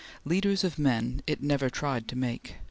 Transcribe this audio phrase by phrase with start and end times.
[0.25, 2.55] Leaders of men it never tried to make.